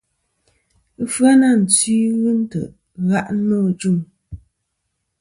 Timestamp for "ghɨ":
2.19-2.29